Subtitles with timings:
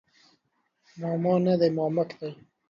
[0.99, 2.29] ماما نه دی مامک دی